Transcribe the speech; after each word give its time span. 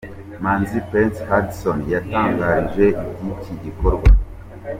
Manzi 0.43 0.77
Prince 0.89 1.19
Hudson 1.29 1.77
yadutangarije 1.93 2.85
iby'iki 3.03 3.53
gikorwa. 3.63 4.07